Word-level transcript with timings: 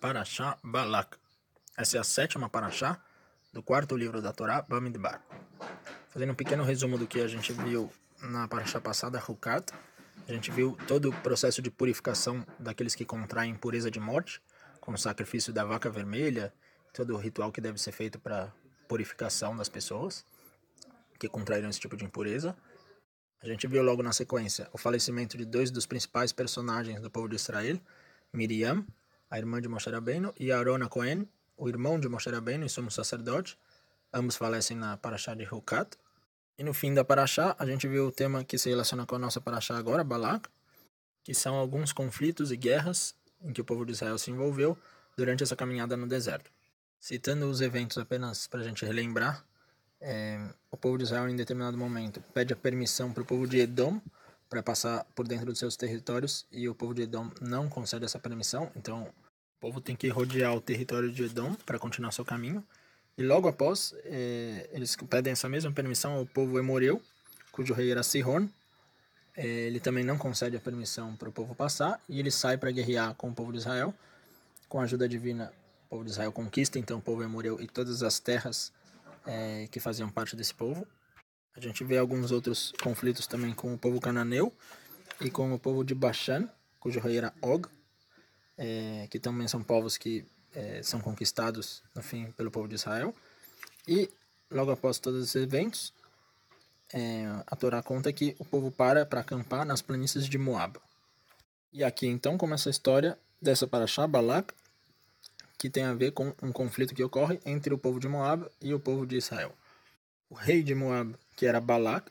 Parashá 0.00 0.56
Balak. 0.62 1.16
Essa 1.76 1.96
é 1.96 2.00
a 2.00 2.04
sétima 2.04 2.48
Parashá 2.48 3.02
do 3.52 3.62
quarto 3.62 3.96
livro 3.96 4.22
da 4.22 4.32
Torá, 4.32 4.62
Bamidbar. 4.62 5.20
Fazendo 6.10 6.30
um 6.32 6.36
pequeno 6.36 6.62
resumo 6.62 6.96
do 6.96 7.06
que 7.06 7.20
a 7.20 7.26
gente 7.26 7.52
viu 7.52 7.90
na 8.22 8.46
Parashá 8.46 8.80
passada, 8.80 9.22
Hukat, 9.26 9.72
a 10.28 10.32
gente 10.32 10.50
viu 10.52 10.76
todo 10.86 11.10
o 11.10 11.12
processo 11.22 11.60
de 11.60 11.70
purificação 11.70 12.46
daqueles 12.58 12.94
que 12.94 13.04
contraem 13.04 13.56
pureza 13.56 13.90
de 13.90 13.98
morte, 13.98 14.40
com 14.80 14.92
o 14.92 14.98
sacrifício 14.98 15.52
da 15.52 15.64
vaca 15.64 15.90
vermelha, 15.90 16.52
todo 16.94 17.14
o 17.14 17.18
ritual 17.18 17.50
que 17.50 17.60
deve 17.60 17.78
ser 17.78 17.92
feito 17.92 18.20
para 18.20 18.52
purificação 18.86 19.56
das 19.56 19.68
pessoas 19.68 20.24
que 21.18 21.28
contraíram 21.28 21.68
esse 21.68 21.80
tipo 21.80 21.96
de 21.96 22.04
impureza. 22.04 22.56
A 23.42 23.46
gente 23.46 23.66
viu 23.66 23.82
logo 23.82 24.02
na 24.02 24.12
sequência 24.12 24.68
o 24.72 24.78
falecimento 24.78 25.36
de 25.36 25.44
dois 25.44 25.70
dos 25.70 25.86
principais 25.86 26.32
personagens 26.32 27.00
do 27.00 27.10
povo 27.10 27.28
de 27.28 27.34
Israel, 27.34 27.80
Miriam, 28.32 28.86
a 29.30 29.38
irmã 29.38 29.60
de 29.60 29.68
Moshe 29.68 29.90
Rabbeinu, 29.90 30.32
e 30.38 30.50
Aaron 30.52 30.88
Cohen, 30.88 31.28
o 31.56 31.68
irmão 31.68 31.98
de 31.98 32.08
Moshe 32.08 32.30
Rabbeinu 32.30 32.64
e 32.64 32.68
sumo 32.68 32.90
sacerdote. 32.90 33.58
Ambos 34.12 34.36
falecem 34.36 34.76
na 34.76 34.96
Parashá 34.96 35.34
de 35.34 35.44
Hukat. 35.44 35.96
E 36.56 36.64
no 36.64 36.72
fim 36.72 36.94
da 36.94 37.04
Parashá, 37.04 37.54
a 37.58 37.66
gente 37.66 37.86
viu 37.86 38.06
o 38.06 38.12
tema 38.12 38.42
que 38.44 38.58
se 38.58 38.68
relaciona 38.68 39.06
com 39.06 39.14
a 39.14 39.18
nossa 39.18 39.40
Parashá 39.40 39.76
agora, 39.76 40.02
Balak, 40.02 40.48
que 41.22 41.34
são 41.34 41.54
alguns 41.56 41.92
conflitos 41.92 42.50
e 42.50 42.56
guerras 42.56 43.14
em 43.40 43.52
que 43.52 43.60
o 43.60 43.64
povo 43.64 43.84
de 43.84 43.92
Israel 43.92 44.18
se 44.18 44.30
envolveu 44.30 44.76
durante 45.16 45.42
essa 45.42 45.54
caminhada 45.54 45.96
no 45.96 46.06
deserto. 46.06 46.50
Citando 46.98 47.48
os 47.48 47.60
eventos 47.60 47.98
apenas 47.98 48.46
para 48.46 48.60
a 48.60 48.64
gente 48.64 48.84
relembrar, 48.84 49.44
é, 50.00 50.40
o 50.70 50.76
povo 50.76 50.96
de 50.96 51.04
Israel, 51.04 51.28
em 51.28 51.36
determinado 51.36 51.76
momento, 51.76 52.20
pede 52.32 52.52
a 52.52 52.56
permissão 52.56 53.12
para 53.12 53.22
o 53.22 53.26
povo 53.26 53.46
de 53.46 53.58
Edom 53.58 54.00
para 54.48 54.62
passar 54.62 55.04
por 55.14 55.28
dentro 55.28 55.46
dos 55.46 55.58
seus 55.58 55.76
territórios 55.76 56.46
e 56.50 56.68
o 56.68 56.74
povo 56.74 56.94
de 56.94 57.02
Edom 57.02 57.30
não 57.40 57.68
concede 57.68 58.04
essa 58.04 58.18
permissão, 58.18 58.70
então 58.74 59.12
o 59.58 59.60
povo 59.60 59.80
tem 59.80 59.96
que 59.96 60.08
rodear 60.08 60.54
o 60.54 60.60
território 60.60 61.10
de 61.10 61.24
Edom 61.24 61.52
para 61.66 61.80
continuar 61.80 62.12
seu 62.12 62.24
caminho. 62.24 62.64
E 63.16 63.24
logo 63.24 63.48
após, 63.48 63.92
é, 64.04 64.70
eles 64.72 64.94
pedem 65.10 65.32
essa 65.32 65.48
mesma 65.48 65.72
permissão 65.72 66.12
ao 66.12 66.24
povo 66.24 66.60
Emoreu, 66.60 67.02
cujo 67.50 67.74
rei 67.74 67.90
era 67.90 68.04
Sihon. 68.04 68.48
É, 69.36 69.44
ele 69.44 69.80
também 69.80 70.04
não 70.04 70.16
concede 70.16 70.56
a 70.56 70.60
permissão 70.60 71.16
para 71.16 71.28
o 71.28 71.32
povo 71.32 71.56
passar 71.56 72.00
e 72.08 72.20
ele 72.20 72.30
sai 72.30 72.56
para 72.56 72.70
guerrear 72.70 73.16
com 73.16 73.30
o 73.30 73.34
povo 73.34 73.50
de 73.50 73.58
Israel. 73.58 73.92
Com 74.68 74.78
a 74.78 74.84
ajuda 74.84 75.08
divina, 75.08 75.52
o 75.86 75.88
povo 75.88 76.04
de 76.04 76.10
Israel 76.12 76.30
conquista 76.30 76.78
então 76.78 76.98
o 76.98 77.02
povo 77.02 77.24
Emoreu 77.24 77.60
e 77.60 77.66
todas 77.66 78.04
as 78.04 78.20
terras 78.20 78.72
é, 79.26 79.66
que 79.72 79.80
faziam 79.80 80.08
parte 80.08 80.36
desse 80.36 80.54
povo. 80.54 80.86
A 81.56 81.60
gente 81.60 81.82
vê 81.82 81.98
alguns 81.98 82.30
outros 82.30 82.72
conflitos 82.80 83.26
também 83.26 83.52
com 83.52 83.74
o 83.74 83.78
povo 83.78 84.00
cananeu 84.00 84.54
e 85.20 85.28
com 85.28 85.52
o 85.52 85.58
povo 85.58 85.82
de 85.82 85.96
Bashan, 85.96 86.48
cujo 86.78 87.00
rei 87.00 87.18
era 87.18 87.34
Og, 87.42 87.68
é, 88.58 89.06
que 89.08 89.18
também 89.18 89.48
são 89.48 89.62
povos 89.62 89.96
que 89.96 90.26
é, 90.54 90.82
são 90.82 91.00
conquistados, 91.00 91.82
no 91.94 92.02
fim, 92.02 92.30
pelo 92.32 92.50
povo 92.50 92.68
de 92.68 92.74
Israel. 92.74 93.14
E 93.86 94.10
logo 94.50 94.70
após 94.70 94.98
todos 94.98 95.22
esses 95.22 95.36
eventos, 95.40 95.94
é, 96.92 97.26
a 97.46 97.56
Torá 97.56 97.82
conta 97.82 98.12
que 98.12 98.34
o 98.38 98.44
povo 98.44 98.70
para 98.70 99.06
para 99.06 99.20
acampar 99.20 99.64
nas 99.64 99.80
planícies 99.80 100.28
de 100.28 100.36
Moab. 100.36 100.78
E 101.72 101.84
aqui 101.84 102.06
então 102.06 102.36
começa 102.36 102.68
a 102.68 102.72
história 102.72 103.18
dessa 103.40 103.66
paraxá, 103.66 104.06
Balak, 104.06 104.52
que 105.58 105.68
tem 105.68 105.84
a 105.84 105.94
ver 105.94 106.12
com 106.12 106.34
um 106.42 106.52
conflito 106.52 106.94
que 106.94 107.04
ocorre 107.04 107.38
entre 107.44 107.72
o 107.72 107.78
povo 107.78 108.00
de 108.00 108.08
Moab 108.08 108.46
e 108.60 108.72
o 108.72 108.80
povo 108.80 109.06
de 109.06 109.16
Israel. 109.16 109.52
O 110.30 110.34
rei 110.34 110.62
de 110.62 110.74
Moab, 110.74 111.14
que 111.36 111.46
era 111.46 111.60
Balak, 111.60 112.10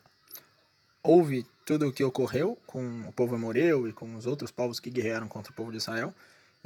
ouve 1.04 1.46
tudo 1.66 1.88
o 1.88 1.94
que 1.94 2.04
ocorreu 2.04 2.58
com 2.66 3.08
o 3.08 3.12
povo 3.12 3.36
amoreu 3.36 3.88
e 3.88 3.94
com 3.94 4.16
os 4.16 4.26
outros 4.26 4.52
povos 4.52 4.80
que 4.80 4.90
guerrearam 4.90 5.28
contra 5.28 5.52
o 5.52 5.56
povo 5.56 5.72
de 5.72 5.78
Israel. 5.78 6.14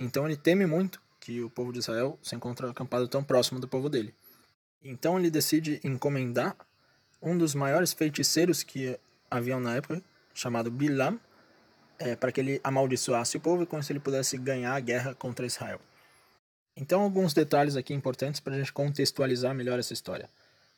Então 0.02 0.26
ele 0.26 0.36
teme 0.36 0.66
muito 0.66 1.00
que 1.20 1.44
o 1.44 1.50
povo 1.50 1.72
de 1.72 1.78
Israel 1.78 2.18
se 2.24 2.36
encontre 2.36 2.66
acampado 2.66 3.08
tão 3.08 3.24
próximo 3.24 3.60
do 3.60 3.68
povo 3.68 3.88
dele. 3.88 4.16
Então 4.84 5.20
ele 5.20 5.30
decide 5.30 5.80
encomendar 5.84 6.58
um 7.22 7.38
dos 7.38 7.54
maiores 7.54 7.94
feiticeiros 7.94 8.64
que 8.64 9.00
haviam 9.30 9.60
na 9.60 9.76
época, 9.76 10.02
chamado 10.34 10.72
Bilam, 10.72 11.20
é, 12.00 12.16
para 12.16 12.32
que 12.32 12.42
ele 12.42 12.60
amaldiçoasse 12.64 13.38
o 13.38 13.40
povo 13.40 13.62
e 13.62 13.66
com 13.68 13.78
isso 13.78 13.92
ele 13.92 14.00
pudesse 14.00 14.36
ganhar 14.40 14.74
a 14.74 14.80
guerra 14.80 15.14
contra 15.14 15.46
Israel. 15.46 15.80
Então, 16.76 17.02
alguns 17.02 17.32
detalhes 17.32 17.76
aqui 17.76 17.94
importantes 17.94 18.40
para 18.40 18.56
a 18.56 18.58
gente 18.58 18.74
contextualizar 18.74 19.54
melhor 19.54 19.78
essa 19.78 19.94
história. 19.94 20.28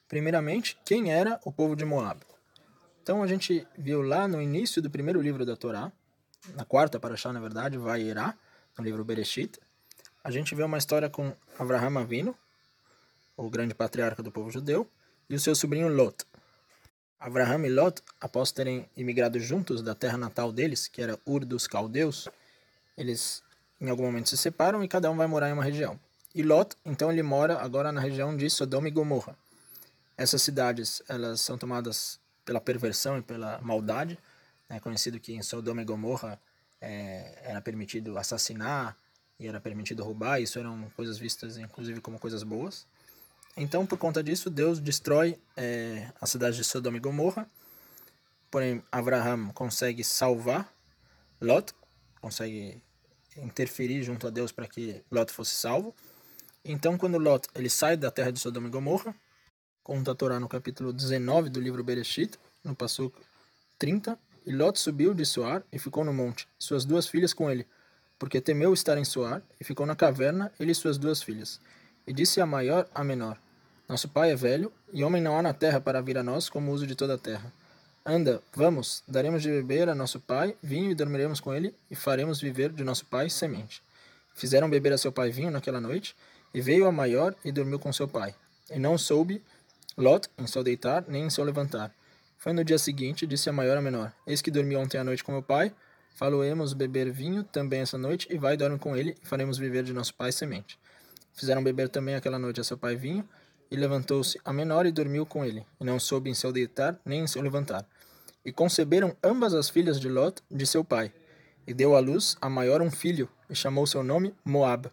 Primeiramente, 0.09 0.78
quem 0.84 1.14
era 1.14 1.40
o 1.46 1.52
povo 1.52 1.78
de 1.78 1.86
Moab? 1.86 2.19
Então, 3.02 3.24
a 3.24 3.28
gente 3.28 3.66
viu 3.78 4.02
lá 4.02 4.28
no 4.28 4.42
início 4.42 4.81
do 4.81 4.90
primeiro 4.90 5.22
livro 5.22 5.46
da 5.46 5.56
Torá, 5.56 5.92
na 6.56 6.66
quarta 6.66 7.00
paraxá, 7.00 7.31
na 7.31 7.40
verdade, 7.40 7.78
Vairá, 7.78 8.36
no 8.78 8.84
livro 8.84 9.04
Bereshit, 9.04 9.60
a 10.24 10.32
gente 10.32 10.56
vê 10.56 10.64
uma 10.64 10.78
história 10.78 11.10
com 11.10 11.36
Avraham 11.60 11.98
Avino, 11.98 12.36
o 13.36 13.50
grande 13.50 13.74
patriarca 13.74 14.24
do 14.24 14.32
povo 14.32 14.50
judeu, 14.50 14.90
e 15.30 15.36
o 15.36 15.40
seu 15.40 15.56
sobrinho 15.56 15.88
Lot. 15.88 16.26
Avraham 17.20 17.66
e 17.66 17.70
Lot, 17.70 18.02
após 18.20 18.52
terem 18.52 18.90
imigrado 18.96 19.40
juntos 19.40 19.82
da 19.82 19.96
terra 19.96 20.18
natal 20.18 20.52
deles, 20.52 20.88
que 20.88 21.02
era 21.02 21.20
Ur 21.26 21.46
dos 21.46 21.68
Caldeus, 21.68 22.28
eles 22.98 23.44
em 23.80 23.90
algum 23.90 24.04
momento 24.04 24.30
se 24.30 24.38
separam 24.38 24.84
e 24.84 24.88
cada 24.88 25.10
um 25.10 25.16
vai 25.18 25.28
morar 25.28 25.50
em 25.50 25.54
uma 25.54 25.64
região. 25.64 26.00
E 26.34 26.42
Lot, 26.42 26.76
então 26.86 27.12
ele 27.12 27.24
mora 27.24 27.60
agora 27.60 27.92
na 27.92 28.02
região 28.02 28.36
de 28.36 28.50
Sodoma 28.50 28.88
e 28.88 28.92
Gomorra. 28.92 29.38
Essas 30.18 30.42
cidades, 30.42 31.02
elas 31.08 31.42
são 31.42 31.58
tomadas 31.58 32.20
pela 32.46 32.62
perversão 32.62 33.18
e 33.18 33.22
pela 33.22 33.60
maldade. 33.62 34.18
É 34.70 34.80
conhecido 34.80 35.20
que 35.20 35.34
em 35.34 35.42
Sodoma 35.42 35.82
e 35.82 35.86
Gomorra 35.86 36.40
é, 36.84 37.40
era 37.44 37.62
permitido 37.62 38.18
assassinar 38.18 38.98
e 39.40 39.48
era 39.48 39.60
permitido 39.62 40.04
roubar. 40.04 40.42
Isso 40.42 40.60
eram 40.60 40.90
coisas 40.96 41.18
vistas, 41.18 41.58
inclusive, 41.58 42.02
como 42.02 42.20
coisas 42.20 42.44
boas. 42.44 42.86
Então, 43.56 43.86
por 43.86 43.98
conta 43.98 44.22
disso, 44.22 44.50
Deus 44.50 44.80
destrói 44.80 45.40
é, 45.56 46.12
a 46.20 46.26
cidade 46.28 46.58
de 46.58 46.64
Sodoma 46.64 46.98
e 46.98 47.00
Gomorra. 47.00 47.50
Porém, 48.52 48.84
Abraham 48.92 49.50
consegue 49.54 50.04
salvar 50.04 50.72
Lot, 51.42 51.74
consegue 52.20 52.82
interferir 53.38 54.04
junto 54.04 54.28
a 54.28 54.30
Deus 54.30 54.52
para 54.52 54.68
que 54.68 55.02
Lot 55.10 55.32
fosse 55.32 55.56
salvo. 55.56 55.96
Então, 56.66 56.98
quando 56.98 57.18
Lot 57.18 57.48
ele 57.56 57.70
sai 57.70 57.96
da 57.96 58.12
terra 58.12 58.32
de 58.32 58.40
Sodoma 58.40 58.68
e 58.68 58.72
Gomorra, 58.72 59.16
conta 59.84 60.12
a 60.12 60.16
Torá 60.16 60.40
no 60.40 60.50
capítulo 60.50 60.92
19 60.92 61.50
do 61.50 61.60
livro 61.60 61.84
Bereshit, 61.84 62.38
no 62.64 62.76
passo 62.76 63.12
30, 63.80 64.18
e 64.46 64.54
Lot 64.54 64.80
subiu 64.80 65.14
de 65.14 65.26
Soar 65.26 65.64
e 65.72 65.80
ficou 65.80 66.04
no 66.04 66.14
monte, 66.14 66.48
suas 66.58 66.86
duas 66.86 67.08
filhas 67.08 67.34
com 67.34 67.50
ele, 67.50 67.66
porque 68.18 68.42
temeu 68.42 68.74
estar 68.74 68.98
em 68.98 69.06
Soar, 69.06 69.42
e 69.59 69.64
ficou 69.64 69.86
na 69.86 69.96
caverna, 69.96 70.52
ele 70.59 70.72
e 70.72 70.76
suas 70.76 70.98
duas 70.98 71.22
filhas. 71.22 71.59
E 72.06 72.14
disse 72.14 72.40
a 72.40 72.46
maior 72.46 72.88
a 72.94 73.04
menor: 73.04 73.38
Nosso 73.88 74.08
pai 74.08 74.31
é 74.31 74.36
velho, 74.36 74.72
e 74.92 75.04
homem 75.04 75.22
não 75.22 75.38
há 75.38 75.42
na 75.42 75.54
terra 75.54 75.81
para 75.81 76.02
vir 76.02 76.18
a 76.18 76.24
nós 76.24 76.50
como 76.50 76.72
uso 76.72 76.88
de 76.88 76.96
toda 76.96 77.16
a 77.16 77.18
terra. 77.18 77.52
Anda, 78.06 78.42
vamos, 78.54 79.02
daremos 79.08 79.42
de 79.42 79.50
beber 79.50 79.88
a 79.88 79.96
nosso 79.96 80.20
pai 80.20 80.56
vinho 80.62 80.92
e 80.92 80.96
dormiremos 80.96 81.40
com 81.40 81.54
ele, 81.54 81.74
e 81.90 81.96
faremos 81.96 82.42
viver 82.42 82.72
de 82.72 82.84
nosso 82.84 83.06
pai 83.06 83.30
semente. 83.30 83.81
Fizeram 84.34 84.70
beber 84.70 84.94
a 84.94 84.98
seu 84.98 85.12
pai 85.12 85.30
vinho 85.30 85.52
naquela 85.52 85.80
noite, 85.80 86.16
e 86.54 86.62
veio 86.62 86.86
a 86.86 86.92
maior 86.92 87.34
e 87.44 87.52
dormiu 87.52 87.80
com 87.80 87.92
seu 87.94 88.08
pai. 88.08 88.36
E 88.70 88.78
não 88.78 88.98
soube 88.98 89.42
Lot 89.98 90.28
em 90.38 90.48
seu 90.48 90.64
deitar, 90.64 91.06
nem 91.08 91.25
em 91.25 91.30
seu 91.30 91.44
levantar. 91.44 91.94
Foi 92.44 92.52
no 92.52 92.62
dia 92.62 92.78
seguinte, 92.78 93.26
disse 93.26 93.50
a 93.50 93.54
maior 93.54 93.78
a 93.78 93.81
menor: 93.81 94.12
Eis 94.28 94.42
que 94.42 94.52
dormi 94.52 94.76
ontem 94.76 94.98
à 94.98 95.04
noite 95.06 95.24
com 95.24 95.31
meu 95.31 95.42
pai, 95.42 95.74
faloemos 96.14 96.74
beber 96.74 97.09
vinho 97.09 97.42
também 97.42 97.80
essa 97.80 97.98
noite, 97.98 98.28
e 98.30 98.38
vai 98.38 98.58
dorme 98.58 98.78
com 98.78 98.98
ele, 98.98 99.16
e 99.24 99.26
faremos 99.26 99.58
viver 99.58 99.81
de 99.81 99.94
nosso 99.94 100.14
pai 100.14 100.30
semente. 100.30 100.78
Fizeram 101.31 101.64
beber 101.64 101.88
também 101.88 102.16
aquela 102.16 102.38
noite 102.38 102.59
a 102.59 102.64
seu 102.66 102.78
pai 102.78 102.98
vinho, 102.98 103.26
e 103.72 103.78
levantou-se 103.78 104.38
a 104.44 104.52
menor 104.52 104.86
e 104.86 104.92
dormiu 104.92 105.26
com 105.26 105.46
ele, 105.46 105.66
e 105.80 105.86
não 105.86 105.98
soube 105.98 106.30
em 106.30 106.34
seu 106.34 106.52
deitar 106.52 107.00
nem 107.06 107.22
em 107.22 107.28
seu 107.28 107.42
levantar. 107.42 107.88
E 108.44 108.52
conceberam 108.52 109.16
ambas 109.24 109.54
as 109.54 109.70
filhas 109.70 109.98
de 109.98 110.10
Lot 110.10 110.44
de 110.52 110.68
seu 110.68 110.84
pai. 110.84 111.14
E 111.66 111.74
deu 111.74 111.96
à 111.96 112.02
luz 112.02 112.36
a 112.42 112.50
maior 112.50 112.81
um 112.81 112.92
filho, 112.92 113.30
e 113.50 113.56
chamou 113.56 113.88
seu 113.88 114.04
nome 114.04 114.36
Moab. 114.44 114.92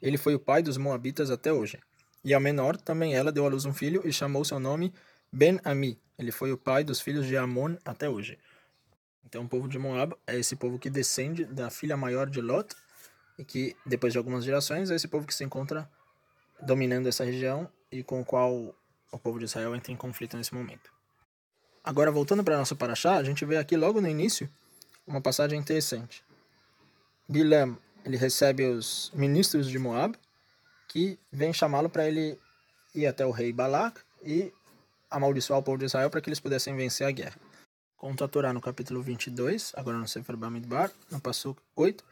Ele 0.00 0.16
foi 0.16 0.34
o 0.34 0.40
pai 0.40 0.62
dos 0.62 0.78
Moabitas 0.78 1.30
até 1.30 1.52
hoje. 1.52 1.78
E 2.24 2.32
a 2.32 2.40
menor, 2.40 2.74
também 2.74 3.14
ela, 3.14 3.30
deu 3.30 3.44
à 3.44 3.50
luz 3.50 3.66
um 3.66 3.72
filho, 3.74 4.00
e 4.02 4.10
chamou 4.10 4.46
seu 4.46 4.58
nome 4.58 4.94
Ben-Ami. 5.32 5.98
Ele 6.18 6.32
foi 6.32 6.52
o 6.52 6.58
pai 6.58 6.82
dos 6.82 7.00
filhos 7.00 7.26
de 7.26 7.36
Amon 7.36 7.76
até 7.84 8.08
hoje. 8.08 8.38
Então, 9.24 9.44
o 9.44 9.48
povo 9.48 9.68
de 9.68 9.78
Moab 9.78 10.14
é 10.26 10.38
esse 10.38 10.56
povo 10.56 10.78
que 10.78 10.88
descende 10.88 11.44
da 11.44 11.68
filha 11.68 11.96
maior 11.96 12.30
de 12.30 12.40
Lot, 12.40 12.74
e 13.38 13.44
que, 13.44 13.76
depois 13.84 14.12
de 14.12 14.18
algumas 14.18 14.44
gerações, 14.44 14.90
é 14.90 14.94
esse 14.94 15.08
povo 15.08 15.26
que 15.26 15.34
se 15.34 15.44
encontra 15.44 15.88
dominando 16.62 17.06
essa 17.06 17.24
região 17.24 17.70
e 17.92 18.02
com 18.02 18.20
o 18.20 18.24
qual 18.24 18.74
o 19.12 19.18
povo 19.18 19.38
de 19.38 19.44
Israel 19.44 19.74
entra 19.74 19.92
em 19.92 19.96
conflito 19.96 20.36
nesse 20.36 20.54
momento. 20.54 20.90
Agora, 21.84 22.10
voltando 22.10 22.42
para 22.42 22.56
nosso 22.56 22.74
paraxá, 22.76 23.16
a 23.16 23.22
gente 23.22 23.44
vê 23.44 23.56
aqui 23.56 23.76
logo 23.76 24.00
no 24.00 24.08
início 24.08 24.48
uma 25.06 25.20
passagem 25.20 25.58
interessante. 25.58 26.24
Bilam, 27.28 27.78
ele 28.04 28.16
recebe 28.16 28.66
os 28.66 29.12
ministros 29.14 29.68
de 29.68 29.78
Moab, 29.78 30.18
que 30.88 31.18
vêm 31.30 31.52
chamá-lo 31.52 31.90
para 31.90 32.08
ele 32.08 32.38
ir 32.94 33.06
até 33.06 33.24
o 33.26 33.30
rei 33.30 33.52
Balak 33.52 34.00
e 34.24 34.52
amaldiçoar 35.16 35.58
o 35.58 35.62
povo 35.62 35.78
de 35.78 35.86
Israel 35.86 36.10
para 36.10 36.20
que 36.20 36.28
eles 36.28 36.40
pudessem 36.40 36.76
vencer 36.76 37.06
a 37.06 37.10
guerra. 37.10 37.36
Conta 37.96 38.26
a 38.26 38.28
Torá 38.28 38.52
no 38.52 38.60
capítulo 38.60 39.02
22, 39.02 39.72
agora 39.74 39.96
no 39.96 40.06
Sefer 40.06 40.36
Bamidbar, 40.36 40.92
no 41.10 41.20
passo 41.20 41.56
8, 41.74 42.04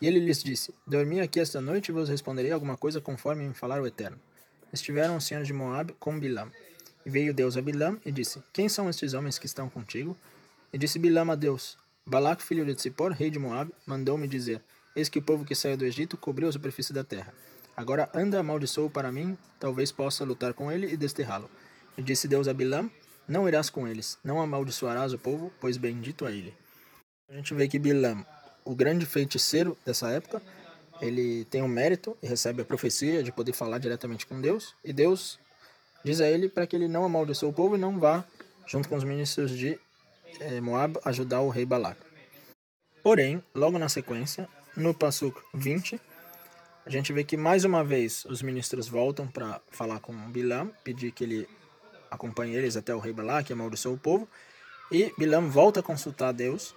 E 0.00 0.06
ele 0.06 0.18
lhes 0.18 0.42
disse: 0.42 0.74
Dormi 0.86 1.20
aqui 1.20 1.38
esta 1.38 1.60
noite 1.60 1.90
e 1.90 1.92
vos 1.92 2.08
responderei 2.08 2.52
alguma 2.52 2.76
coisa 2.76 3.00
conforme 3.02 3.46
me 3.46 3.54
falar 3.54 3.82
o 3.82 3.86
Eterno. 3.86 4.18
Estiveram 4.72 5.16
os 5.16 5.24
senhores 5.24 5.46
de 5.46 5.52
Moab 5.52 5.92
com 6.00 6.18
Bilam. 6.18 6.50
E 7.04 7.10
veio 7.10 7.34
Deus 7.34 7.56
a 7.56 7.62
Bilam 7.62 8.00
e 8.04 8.10
disse: 8.10 8.42
Quem 8.52 8.68
são 8.68 8.88
estes 8.88 9.12
homens 9.12 9.38
que 9.38 9.44
estão 9.44 9.68
contigo? 9.68 10.16
E 10.72 10.78
disse 10.78 10.98
Bilam 10.98 11.30
a 11.30 11.34
Deus: 11.34 11.76
Balac, 12.06 12.42
filho 12.42 12.64
de 12.64 12.74
Tzipor, 12.74 13.12
rei 13.12 13.30
de 13.30 13.38
Moab, 13.38 13.70
mandou-me 13.86 14.26
dizer: 14.26 14.62
Eis 14.96 15.10
que 15.10 15.18
o 15.18 15.22
povo 15.22 15.44
que 15.44 15.54
saiu 15.54 15.76
do 15.76 15.84
Egito 15.84 16.16
cobriu 16.16 16.48
a 16.48 16.52
superfície 16.52 16.94
da 16.94 17.04
terra. 17.04 17.34
Agora 17.76 18.10
anda, 18.14 18.40
amaldiçoa 18.40 18.88
para 18.88 19.12
mim, 19.12 19.36
talvez 19.58 19.92
possa 19.92 20.24
lutar 20.24 20.54
com 20.54 20.72
ele 20.72 20.90
e 20.90 20.96
desterrá-lo. 20.96 21.50
Disse 22.00 22.26
Deus 22.26 22.48
a 22.48 22.54
Bilam: 22.54 22.90
Não 23.28 23.48
irás 23.48 23.70
com 23.70 23.86
eles, 23.86 24.18
não 24.24 24.40
amaldiçoarás 24.40 25.12
o 25.12 25.18
povo, 25.18 25.52
pois 25.60 25.76
bendito 25.76 26.26
é 26.26 26.32
ele. 26.32 26.54
A 27.28 27.34
gente 27.34 27.54
vê 27.54 27.68
que 27.68 27.78
Bilam, 27.78 28.24
o 28.64 28.74
grande 28.74 29.06
feiticeiro 29.06 29.76
dessa 29.84 30.10
época, 30.10 30.42
ele 31.00 31.44
tem 31.46 31.62
o 31.62 31.68
mérito 31.68 32.16
e 32.22 32.26
recebe 32.26 32.62
a 32.62 32.64
profecia 32.64 33.22
de 33.22 33.30
poder 33.30 33.52
falar 33.52 33.78
diretamente 33.78 34.26
com 34.26 34.40
Deus, 34.40 34.74
e 34.84 34.92
Deus 34.92 35.38
diz 36.04 36.20
a 36.20 36.28
ele 36.28 36.48
para 36.48 36.66
que 36.66 36.74
ele 36.74 36.88
não 36.88 37.04
amaldiçoe 37.04 37.48
o 37.48 37.52
povo 37.52 37.76
e 37.76 37.78
não 37.78 37.98
vá, 37.98 38.24
junto 38.66 38.88
com 38.88 38.96
os 38.96 39.04
ministros 39.04 39.50
de 39.50 39.78
eh, 40.40 40.60
Moab, 40.60 40.98
ajudar 41.04 41.40
o 41.40 41.48
rei 41.48 41.64
Balac. 41.64 42.00
Porém, 43.02 43.42
logo 43.54 43.78
na 43.78 43.88
sequência, 43.88 44.48
no 44.76 44.94
Passuk 44.94 45.40
20, 45.54 46.00
a 46.84 46.90
gente 46.90 47.12
vê 47.12 47.24
que 47.24 47.36
mais 47.36 47.64
uma 47.64 47.84
vez 47.84 48.24
os 48.24 48.42
ministros 48.42 48.88
voltam 48.88 49.26
para 49.26 49.60
falar 49.70 50.00
com 50.00 50.12
Bilam, 50.30 50.70
pedir 50.82 51.12
que 51.12 51.24
ele 51.24 51.48
acompanhe 52.10 52.54
eles 52.54 52.76
até 52.76 52.94
o 52.94 52.98
rei 52.98 53.12
Balac, 53.12 53.52
amaldiçoe 53.52 53.94
o 53.94 53.98
povo, 53.98 54.28
e 54.90 55.12
Bilam 55.16 55.48
volta 55.48 55.80
a 55.80 55.82
consultar 55.82 56.32
Deus 56.32 56.74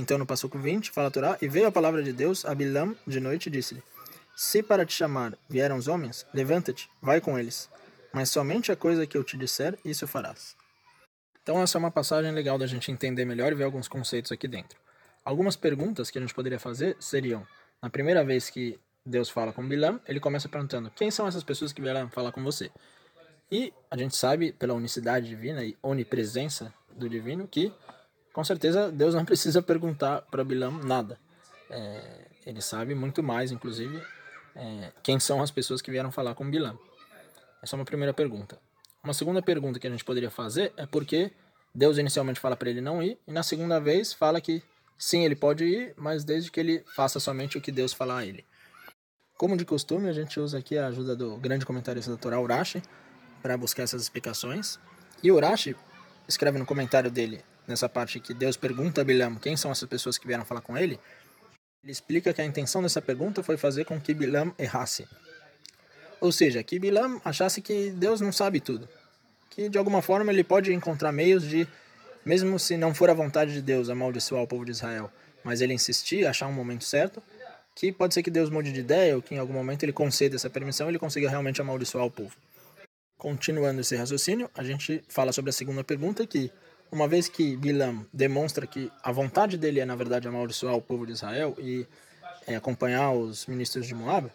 então 0.00 0.16
no 0.16 0.24
Passuco 0.24 0.58
20, 0.58 0.90
fala 0.90 1.08
a 1.08 1.10
Torá, 1.10 1.38
e 1.42 1.46
veio 1.46 1.66
a 1.66 1.72
palavra 1.72 2.02
de 2.02 2.10
Deus 2.10 2.46
a 2.46 2.54
Bilam 2.54 2.96
de 3.06 3.20
noite 3.20 3.48
e 3.48 3.50
disse-lhe, 3.50 3.82
Se 4.34 4.62
para 4.62 4.86
te 4.86 4.94
chamar 4.94 5.36
vieram 5.46 5.76
os 5.76 5.88
homens, 5.88 6.24
levanta-te, 6.32 6.90
vai 7.02 7.20
com 7.20 7.38
eles, 7.38 7.68
mas 8.10 8.30
somente 8.30 8.72
a 8.72 8.76
coisa 8.76 9.06
que 9.06 9.14
eu 9.14 9.22
te 9.22 9.36
disser, 9.36 9.78
isso 9.84 10.06
farás. 10.06 10.56
Então 11.42 11.60
essa 11.62 11.76
é 11.76 11.80
uma 11.80 11.90
passagem 11.90 12.32
legal 12.32 12.56
da 12.56 12.66
gente 12.66 12.90
entender 12.90 13.26
melhor 13.26 13.52
e 13.52 13.54
ver 13.54 13.64
alguns 13.64 13.88
conceitos 13.88 14.32
aqui 14.32 14.48
dentro. 14.48 14.78
Algumas 15.22 15.54
perguntas 15.54 16.10
que 16.10 16.16
a 16.16 16.20
gente 16.22 16.32
poderia 16.32 16.58
fazer 16.58 16.96
seriam, 16.98 17.46
na 17.82 17.90
primeira 17.90 18.24
vez 18.24 18.48
que 18.48 18.80
Deus 19.04 19.28
fala 19.28 19.52
com 19.52 19.68
Bilam, 19.68 20.00
ele 20.08 20.18
começa 20.18 20.48
perguntando, 20.48 20.90
quem 20.92 21.10
são 21.10 21.26
essas 21.26 21.44
pessoas 21.44 21.74
que 21.74 21.82
vieram 21.82 22.08
falar 22.08 22.32
com 22.32 22.42
você? 22.42 22.70
E 23.50 23.72
a 23.90 23.96
gente 23.96 24.16
sabe, 24.16 24.52
pela 24.52 24.74
unicidade 24.74 25.28
divina 25.28 25.64
e 25.64 25.76
onipresença 25.82 26.72
do 26.94 27.08
divino, 27.08 27.48
que 27.48 27.72
com 28.32 28.44
certeza 28.44 28.90
Deus 28.90 29.14
não 29.14 29.24
precisa 29.26 29.60
perguntar 29.60 30.22
para 30.22 30.44
Bilam 30.44 30.72
nada. 30.84 31.18
É, 31.68 32.26
ele 32.46 32.60
sabe 32.60 32.94
muito 32.94 33.22
mais, 33.22 33.50
inclusive, 33.50 34.00
é, 34.54 34.92
quem 35.02 35.18
são 35.18 35.42
as 35.42 35.50
pessoas 35.50 35.82
que 35.82 35.90
vieram 35.90 36.12
falar 36.12 36.34
com 36.34 36.48
Bilam. 36.48 36.78
Essa 37.62 37.74
é 37.74 37.78
uma 37.78 37.84
primeira 37.84 38.14
pergunta. 38.14 38.58
Uma 39.02 39.14
segunda 39.14 39.42
pergunta 39.42 39.78
que 39.78 39.86
a 39.86 39.90
gente 39.90 40.04
poderia 40.04 40.30
fazer 40.30 40.72
é 40.76 40.86
por 40.86 41.04
que 41.04 41.32
Deus 41.74 41.98
inicialmente 41.98 42.40
fala 42.40 42.56
para 42.56 42.70
ele 42.70 42.80
não 42.80 43.02
ir, 43.02 43.18
e 43.26 43.32
na 43.32 43.42
segunda 43.42 43.80
vez 43.80 44.12
fala 44.12 44.40
que 44.40 44.62
sim, 44.98 45.24
ele 45.24 45.36
pode 45.36 45.64
ir, 45.64 45.94
mas 45.96 46.24
desde 46.24 46.50
que 46.50 46.60
ele 46.60 46.84
faça 46.94 47.18
somente 47.18 47.56
o 47.56 47.60
que 47.60 47.72
Deus 47.72 47.92
falar 47.92 48.18
a 48.18 48.26
ele. 48.26 48.44
Como 49.38 49.56
de 49.56 49.64
costume, 49.64 50.08
a 50.08 50.12
gente 50.12 50.38
usa 50.38 50.58
aqui 50.58 50.76
a 50.76 50.88
ajuda 50.88 51.16
do 51.16 51.36
grande 51.38 51.64
comentarista 51.64 52.10
da 52.10 52.18
Torá, 52.18 52.38
Urashi, 52.38 52.82
para 53.42 53.56
buscar 53.56 53.82
essas 53.82 54.02
explicações. 54.02 54.78
E 55.22 55.30
Urashi 55.30 55.76
escreve 56.28 56.58
no 56.58 56.66
comentário 56.66 57.10
dele 57.10 57.42
nessa 57.66 57.88
parte 57.88 58.20
que 58.20 58.34
Deus 58.34 58.56
pergunta 58.56 59.00
a 59.00 59.04
Bilam 59.04 59.36
quem 59.36 59.56
são 59.56 59.70
essas 59.70 59.88
pessoas 59.88 60.18
que 60.18 60.26
vieram 60.26 60.44
falar 60.44 60.60
com 60.60 60.76
ele, 60.76 60.98
ele 61.82 61.92
explica 61.92 62.32
que 62.32 62.42
a 62.42 62.44
intenção 62.44 62.82
dessa 62.82 63.00
pergunta 63.00 63.42
foi 63.42 63.56
fazer 63.56 63.84
com 63.84 63.98
que 63.98 64.12
Bilam 64.12 64.52
errasse. 64.58 65.06
Ou 66.20 66.30
seja, 66.30 66.62
que 66.62 66.78
Bilam 66.78 67.20
achasse 67.24 67.62
que 67.62 67.90
Deus 67.90 68.20
não 68.20 68.32
sabe 68.32 68.60
tudo. 68.60 68.86
Que 69.48 69.68
de 69.68 69.78
alguma 69.78 70.02
forma 70.02 70.30
ele 70.30 70.44
pode 70.44 70.72
encontrar 70.72 71.10
meios 71.10 71.42
de, 71.42 71.66
mesmo 72.24 72.58
se 72.58 72.76
não 72.76 72.94
for 72.94 73.08
a 73.08 73.14
vontade 73.14 73.54
de 73.54 73.62
Deus 73.62 73.88
amaldiçoar 73.88 74.42
o 74.42 74.46
povo 74.46 74.64
de 74.64 74.72
Israel, 74.72 75.10
mas 75.42 75.60
ele 75.62 75.72
insistir, 75.72 76.26
achar 76.26 76.46
um 76.46 76.52
momento 76.52 76.84
certo, 76.84 77.22
que 77.74 77.90
pode 77.90 78.12
ser 78.12 78.22
que 78.22 78.30
Deus 78.30 78.50
mude 78.50 78.72
de 78.72 78.80
ideia 78.80 79.16
ou 79.16 79.22
que 79.22 79.34
em 79.34 79.38
algum 79.38 79.54
momento 79.54 79.82
ele 79.82 79.92
conceda 79.92 80.36
essa 80.36 80.50
permissão 80.50 80.86
e 80.86 80.90
ele 80.90 80.98
consiga 80.98 81.30
realmente 81.30 81.60
amaldiçoar 81.62 82.04
o 82.04 82.10
povo. 82.10 82.36
Continuando 83.20 83.82
esse 83.82 83.94
raciocínio, 83.94 84.50
a 84.56 84.64
gente 84.64 85.04
fala 85.06 85.30
sobre 85.30 85.50
a 85.50 85.52
segunda 85.52 85.84
pergunta 85.84 86.26
que 86.26 86.50
uma 86.90 87.06
vez 87.06 87.28
que 87.28 87.54
Bilam 87.54 88.06
demonstra 88.12 88.66
que 88.66 88.90
a 89.02 89.12
vontade 89.12 89.58
dele 89.58 89.78
é, 89.78 89.84
na 89.84 89.94
verdade, 89.94 90.26
amaldiçoar 90.26 90.74
o 90.74 90.80
povo 90.80 91.04
de 91.04 91.12
Israel 91.12 91.54
e 91.58 91.86
é, 92.46 92.56
acompanhar 92.56 93.12
os 93.12 93.44
ministros 93.44 93.86
de 93.86 93.94
Moab, 93.94 94.30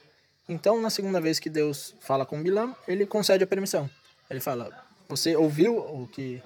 então, 0.47 0.79
na 0.79 0.91
segunda 0.91 1.19
vez 1.19 1.39
que 1.39 1.49
Deus 1.49 1.95
fala 1.99 2.25
com 2.27 2.41
Bilam, 2.41 2.75
ele 2.87 3.07
concede 3.07 3.43
a 3.43 3.47
permissão. 3.47 3.89
Ele 4.29 4.39
fala: 4.39 4.69
Você 5.09 5.35
ouviu 5.35 5.75
o 5.77 6.07
que 6.07 6.39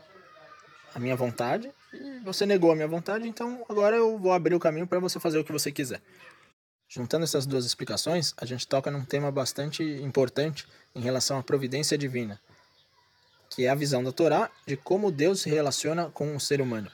a 0.95 0.99
minha 0.99 1.17
vontade 1.17 1.69
e 1.93 2.19
você 2.23 2.45
negou 2.45 2.71
a 2.71 2.75
minha 2.75 2.87
vontade, 2.87 3.27
então 3.27 3.65
agora 3.67 3.97
eu 3.97 4.17
vou 4.17 4.31
abrir 4.31 4.55
o 4.55 4.59
caminho 4.59 4.87
para 4.87 4.99
você 4.99 5.19
fazer 5.19 5.37
o 5.39 5.43
que 5.43 5.51
você 5.51 5.71
quiser. 5.71 6.01
Juntando 6.89 7.23
essas 7.23 7.45
duas 7.45 7.65
explicações, 7.65 8.33
a 8.35 8.45
gente 8.45 8.67
toca 8.67 8.91
num 8.91 9.05
tema 9.05 9.31
bastante 9.31 9.83
importante 9.83 10.67
em 10.93 10.99
relação 10.99 11.37
à 11.37 11.43
providência 11.43 11.97
divina 11.97 12.41
que 13.49 13.65
é 13.65 13.69
a 13.69 13.75
visão 13.75 14.03
da 14.03 14.11
Torá 14.11 14.49
de 14.65 14.77
como 14.77 15.11
Deus 15.11 15.41
se 15.41 15.49
relaciona 15.49 16.09
com 16.11 16.35
o 16.35 16.39
ser 16.39 16.61
humano. 16.61 16.89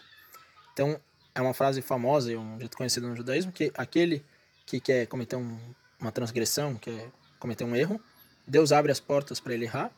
Então, 0.73 0.99
é 1.33 1.41
uma 1.41 1.53
frase 1.53 1.81
famosa 1.81 2.31
e 2.31 2.37
um 2.37 2.57
jeito 2.59 2.77
conhecido 2.77 3.07
no 3.07 3.15
judaísmo 3.15 3.51
que 3.51 3.71
aquele 3.75 4.23
que 4.65 4.79
quer 4.79 5.05
cometer 5.07 5.35
um, 5.35 5.59
uma 5.99 6.11
transgressão, 6.11 6.75
quer 6.75 7.11
cometer 7.39 7.65
um 7.65 7.75
erro, 7.75 7.99
Deus 8.47 8.71
abre 8.71 8.91
as 8.91 8.99
portas 8.99 9.39
para 9.39 9.53
ele 9.53 9.65
errar, 9.65 9.91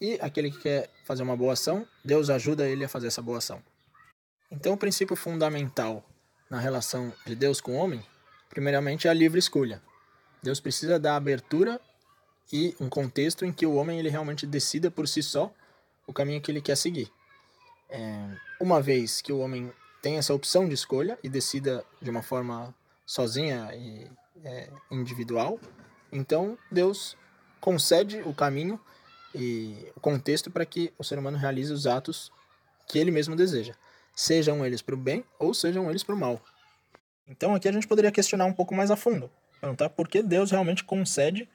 e 0.00 0.18
aquele 0.20 0.50
que 0.50 0.60
quer 0.60 0.90
fazer 1.04 1.22
uma 1.22 1.36
boa 1.36 1.54
ação, 1.54 1.86
Deus 2.04 2.30
ajuda 2.30 2.68
ele 2.68 2.84
a 2.84 2.88
fazer 2.88 3.08
essa 3.08 3.22
boa 3.22 3.38
ação. 3.38 3.62
Então, 4.50 4.74
o 4.74 4.76
princípio 4.76 5.16
fundamental 5.16 6.04
na 6.48 6.60
relação 6.60 7.12
de 7.26 7.34
Deus 7.34 7.60
com 7.60 7.72
o 7.72 7.76
homem, 7.76 8.02
primeiramente, 8.48 9.08
a 9.08 9.12
livre 9.12 9.38
escolha. 9.38 9.82
Deus 10.42 10.60
precisa 10.60 10.98
dar 10.98 11.16
abertura 11.16 11.80
e 12.52 12.74
um 12.80 12.88
contexto 12.88 13.44
em 13.44 13.52
que 13.52 13.66
o 13.66 13.74
homem 13.74 13.98
ele 13.98 14.08
realmente 14.08 14.46
decida 14.46 14.90
por 14.90 15.08
si 15.08 15.22
só 15.22 15.52
o 16.06 16.12
caminho 16.12 16.40
que 16.40 16.50
ele 16.50 16.60
quer 16.60 16.76
seguir. 16.76 17.10
É, 17.88 18.36
uma 18.60 18.80
vez 18.80 19.20
que 19.20 19.32
o 19.32 19.38
homem 19.38 19.72
tem 20.00 20.16
essa 20.16 20.34
opção 20.34 20.68
de 20.68 20.74
escolha 20.74 21.18
e 21.22 21.28
decida 21.28 21.84
de 22.00 22.10
uma 22.10 22.22
forma 22.22 22.74
sozinha 23.04 23.70
e 23.74 24.08
é, 24.44 24.70
individual, 24.90 25.58
então 26.12 26.56
Deus 26.70 27.16
concede 27.60 28.22
o 28.24 28.32
caminho 28.32 28.80
e 29.34 29.90
o 29.94 30.00
contexto 30.00 30.50
para 30.50 30.64
que 30.64 30.92
o 30.98 31.04
ser 31.04 31.18
humano 31.18 31.36
realize 31.36 31.72
os 31.72 31.86
atos 31.86 32.30
que 32.86 32.98
ele 32.98 33.10
mesmo 33.10 33.34
deseja, 33.34 33.74
sejam 34.14 34.64
eles 34.64 34.80
para 34.80 34.94
o 34.94 34.98
bem 34.98 35.24
ou 35.38 35.52
sejam 35.52 35.90
eles 35.90 36.02
para 36.02 36.14
o 36.14 36.18
mal. 36.18 36.40
Então 37.28 37.54
aqui 37.54 37.68
a 37.68 37.72
gente 37.72 37.86
poderia 37.86 38.12
questionar 38.12 38.44
um 38.44 38.52
pouco 38.52 38.74
mais 38.74 38.90
a 38.90 38.96
fundo, 38.96 39.30
perguntar 39.60 39.90
por 39.90 40.08
que 40.08 40.22
Deus 40.22 40.50
realmente 40.50 40.84
concede 40.84 41.48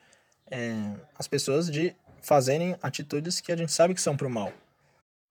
é, 0.50 0.94
as 1.18 1.28
pessoas 1.28 1.70
de 1.70 1.96
fazerem 2.22 2.76
atitudes 2.82 3.40
que 3.40 3.52
a 3.52 3.56
gente 3.56 3.72
sabe 3.72 3.94
que 3.94 4.02
são 4.02 4.16
para 4.16 4.28
o 4.28 4.30
mal. 4.30 4.52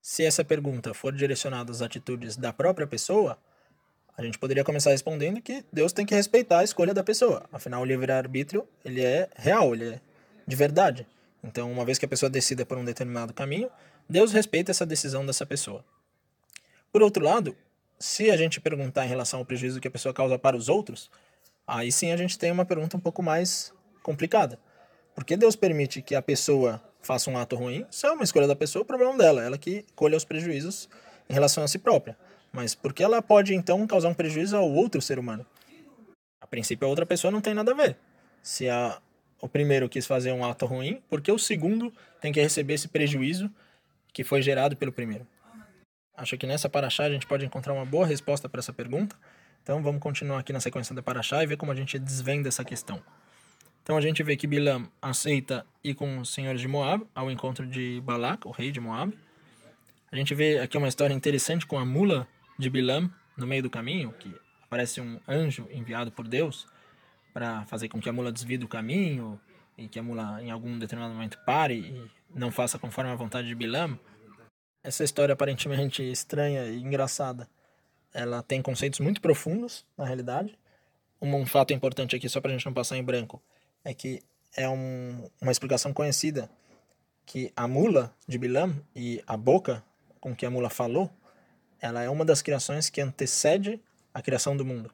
Se 0.03 0.25
essa 0.25 0.43
pergunta 0.45 0.95
for 0.95 1.13
direcionada 1.13 1.71
às 1.71 1.83
atitudes 1.83 2.37
da 2.37 2.53
própria 2.53 2.87
pessoa, 2.87 3.39
a 4.17 4.23
gente 4.23 4.39
poderia 4.39 4.65
começar 4.65 4.91
respondendo 4.91 5.41
que 5.41 5.65
Deus 5.73 5.93
tem 5.93 6.07
que 6.07 6.15
respeitar 6.15 6.61
a 6.61 6.65
escolha 6.65 6.95
da 6.95 7.05
pessoa. 7.05 7.45
Afinal, 7.53 7.83
o 7.83 7.85
livre-arbítrio, 7.85 8.67
ele 8.85 9.05
é 9.05 9.29
real, 9.37 9.75
ele 9.75 9.95
é 9.95 10.01
de 10.47 10.57
verdade. 10.57 11.07
Então, 11.45 11.71
uma 11.71 11.85
vez 11.85 11.99
que 11.99 12.05
a 12.05 12.09
pessoa 12.09 12.29
decida 12.29 12.67
por 12.67 12.77
um 12.77 12.85
determinado 12.85 13.33
caminho, 13.33 13.71
Deus 14.09 14.33
respeita 14.33 14.71
essa 14.71 14.85
decisão 14.85 15.25
dessa 15.25 15.47
pessoa. 15.47 15.85
Por 16.93 17.03
outro 17.03 17.25
lado, 17.25 17.57
se 18.01 18.31
a 18.31 18.37
gente 18.37 18.61
perguntar 18.61 19.05
em 19.05 19.09
relação 19.09 19.41
ao 19.41 19.45
prejuízo 19.45 19.79
que 19.79 19.87
a 19.87 19.91
pessoa 19.91 20.15
causa 20.15 20.39
para 20.39 20.57
os 20.57 20.71
outros, 20.71 21.11
aí 21.67 21.93
sim 21.93 22.11
a 22.11 22.17
gente 22.17 22.39
tem 22.39 22.51
uma 22.51 22.65
pergunta 22.65 22.97
um 22.97 23.01
pouco 23.01 23.23
mais 23.23 23.75
complicada. 24.03 24.59
Por 25.15 25.23
que 25.23 25.37
Deus 25.37 25.55
permite 25.55 26.01
que 26.01 26.15
a 26.15 26.23
pessoa 26.23 26.83
faça 27.03 27.31
um 27.31 27.37
ato 27.37 27.57
ruim? 27.57 27.87
Isso 27.91 28.07
é 28.07 28.13
uma 28.13 28.25
escolha 28.25 28.47
da 28.47 28.57
pessoa, 28.57 28.83
o 28.83 28.87
problema 28.87 29.17
dela, 29.19 29.45
ela 29.45 29.59
que 29.59 29.85
colhe 29.95 30.17
os 30.17 30.25
prejuízos 30.25 30.89
em 31.29 31.35
relação 31.35 31.63
a 31.63 31.69
si 31.69 31.79
própria. 31.79 32.17
Mas 32.51 32.75
por 32.75 32.95
que 32.95 33.03
ela 33.03 33.21
pode 33.21 33.55
então 33.55 33.87
causar 33.87 34.09
um 34.09 34.15
prejuízo 34.15 34.57
ao 34.57 34.69
outro 34.69 35.03
ser 35.03 35.19
humano? 35.19 35.45
A 36.41 36.47
princípio, 36.47 36.87
a 36.87 36.89
outra 36.89 37.05
pessoa 37.05 37.31
não 37.31 37.43
tem 37.43 37.53
nada 37.53 37.73
a 37.73 37.75
ver. 37.75 37.99
Se 38.43 38.67
a, 38.67 38.99
o 39.43 39.49
primeiro 39.49 39.91
quis 39.91 40.07
fazer 40.07 40.33
um 40.33 40.43
ato 40.43 40.65
ruim, 40.65 41.03
por 41.09 41.21
que 41.21 41.31
o 41.31 41.39
segundo 41.39 41.93
tem 42.19 42.33
que 42.33 42.41
receber 42.41 42.75
esse 42.75 42.89
prejuízo 42.89 43.51
que 44.11 44.25
foi 44.25 44.41
gerado 44.41 44.75
pelo 44.75 44.91
primeiro? 44.91 45.27
Acho 46.17 46.37
que 46.37 46.47
nessa 46.47 46.69
paraxá 46.69 47.05
a 47.05 47.11
gente 47.11 47.27
pode 47.27 47.45
encontrar 47.45 47.73
uma 47.73 47.85
boa 47.85 48.07
resposta 48.07 48.49
para 48.49 48.59
essa 48.59 48.73
pergunta. 48.73 49.17
Então 49.63 49.83
vamos 49.83 50.01
continuar 50.01 50.39
aqui 50.41 50.53
na 50.53 50.61
sequência 50.61 50.95
da 50.95 51.03
paraxá 51.03 51.43
e 51.43 51.47
ver 51.47 51.57
como 51.57 51.73
a 51.73 51.75
gente 51.75 51.99
desvenda 51.99 52.49
essa 52.49 52.65
questão. 52.65 53.03
Então 53.83 53.97
a 53.97 54.01
gente 54.01 54.23
vê 54.23 54.37
que 54.37 54.47
Bilam 54.47 54.87
aceita 55.01 55.67
ir 55.83 55.95
com 55.95 56.19
os 56.19 56.33
senhores 56.33 56.61
de 56.61 56.69
Moab 56.69 57.05
ao 57.15 57.31
encontro 57.31 57.67
de 57.67 58.01
Balak, 58.05 58.47
o 58.47 58.51
rei 58.51 58.71
de 58.71 58.81
Moab. 58.81 59.17
A 60.13 60.17
gente 60.17 60.35
vê 60.35 60.59
aqui 60.59 60.77
uma 60.77 60.89
história 60.89 61.15
interessante 61.15 61.67
com 61.67 61.79
a 61.79 61.85
mula 61.85 62.27
de 62.59 62.69
Bilam 62.69 63.11
no 63.37 63.47
meio 63.47 63.63
do 63.63 63.71
caminho, 63.71 64.13
que 64.13 64.35
aparece 64.65 65.01
um 65.01 65.19
anjo 65.27 65.67
enviado 65.73 66.13
por 66.13 66.29
Deus 66.29 66.67
para 67.33 67.65
fazer 67.67 67.89
com 67.89 68.01
que 68.01 68.09
a 68.09 68.13
mula 68.13 68.31
desvie 68.31 68.59
do 68.59 68.69
caminho 68.69 69.41
e 69.77 69.89
que 69.89 69.99
a 69.99 70.03
mula 70.03 70.43
em 70.43 70.51
algum 70.51 70.79
determinado 70.79 71.15
momento 71.15 71.39
pare 71.45 71.75
e 71.75 72.11
não 72.39 72.51
faça 72.51 72.79
conforme 72.79 73.11
a 73.11 73.15
vontade 73.15 73.49
de 73.49 73.55
Bilam. 73.55 73.99
Essa 74.83 75.05
história 75.05 75.33
aparentemente 75.33 76.03
estranha 76.03 76.65
e 76.67 76.81
engraçada, 76.81 77.49
ela 78.15 78.43
tem 78.43 78.63
conceitos 78.63 78.99
muito 79.01 79.21
profundos 79.21 79.85
na 79.97 80.05
realidade. 80.05 80.59
Um, 81.21 81.45
fato 81.45 81.73
importante 81.75 82.17
aqui, 82.17 82.29
só 82.29 82.41
para 82.41 82.51
a 82.51 82.55
gente 82.55 82.65
não 82.65 82.73
passar 82.73 82.97
em 82.97 83.05
branco, 83.05 83.43
é 83.85 83.93
que 83.93 84.23
é 84.57 84.69
um, 84.69 85.29
uma 85.41 85.53
explicação 85.53 85.93
conhecida 85.93 86.51
que 87.27 87.53
a 87.55 87.69
mula 87.69 88.15
de 88.27 88.39
Bilam 88.39 88.75
e 88.97 89.23
a 89.27 89.37
boca 89.37 89.85
com 90.19 90.35
que 90.35 90.47
a 90.47 90.51
mula 90.51 90.71
falou, 90.71 91.11
ela 91.81 92.03
é 92.03 92.09
uma 92.09 92.25
das 92.25 92.43
criações 92.43 92.91
que 92.91 93.01
antecede 93.01 93.81
a 94.13 94.23
criação 94.23 94.57
do 94.57 94.65
mundo. 94.65 94.91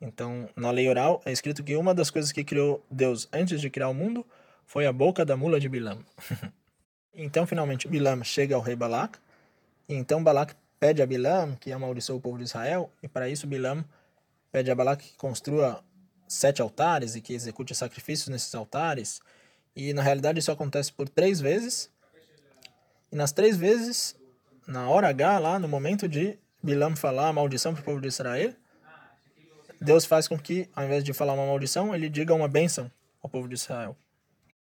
Então, 0.00 0.48
na 0.54 0.70
lei 0.70 0.88
oral 0.88 1.20
é 1.24 1.32
escrito 1.32 1.64
que 1.64 1.76
uma 1.76 1.94
das 1.94 2.10
coisas 2.10 2.30
que 2.30 2.44
criou 2.44 2.84
Deus 2.90 3.28
antes 3.32 3.60
de 3.60 3.70
criar 3.70 3.88
o 3.88 3.94
mundo 3.94 4.24
foi 4.64 4.86
a 4.86 4.92
boca 4.92 5.24
da 5.24 5.36
mula 5.36 5.58
de 5.58 5.68
Bilam. 5.68 5.98
então, 7.16 7.46
finalmente, 7.46 7.88
Bilam 7.88 8.22
chega 8.22 8.54
ao 8.54 8.60
rei 8.60 8.76
Balac, 8.76 9.18
e 9.88 9.94
então 9.94 10.22
Balac 10.22 10.54
pede 10.78 11.00
a 11.00 11.06
Bilam 11.06 11.56
que 11.56 11.72
amaldiçoe 11.72 12.16
o 12.16 12.20
povo 12.20 12.38
de 12.38 12.44
Israel, 12.44 12.92
e 13.02 13.08
para 13.08 13.28
isso 13.28 13.46
Bilam 13.46 13.84
pede 14.52 14.70
a 14.70 14.74
Balac 14.74 15.02
que 15.02 15.16
construa 15.16 15.82
sete 16.28 16.60
altares 16.60 17.14
e 17.14 17.20
que 17.20 17.32
execute 17.32 17.74
sacrifícios 17.74 18.28
nesses 18.28 18.54
altares. 18.54 19.20
E 19.74 19.92
na 19.92 20.02
realidade 20.02 20.38
isso 20.38 20.52
acontece 20.52 20.92
por 20.92 21.08
três 21.08 21.40
vezes. 21.40 21.90
E 23.10 23.16
nas 23.16 23.32
três 23.32 23.56
vezes, 23.56 24.16
na 24.66 24.88
hora 24.88 25.08
H, 25.08 25.38
lá 25.38 25.58
no 25.58 25.68
momento 25.68 26.08
de 26.08 26.38
Bilam 26.62 26.96
falar 26.96 27.28
a 27.28 27.32
maldição 27.32 27.72
para 27.72 27.82
o 27.82 27.84
povo 27.84 28.00
de 28.00 28.08
Israel, 28.08 28.52
Deus 29.80 30.04
faz 30.04 30.26
com 30.26 30.38
que, 30.38 30.68
ao 30.74 30.84
invés 30.84 31.04
de 31.04 31.12
falar 31.12 31.34
uma 31.34 31.46
maldição, 31.46 31.94
ele 31.94 32.08
diga 32.08 32.34
uma 32.34 32.48
bênção 32.48 32.90
ao 33.22 33.28
povo 33.28 33.48
de 33.48 33.54
Israel. 33.54 33.96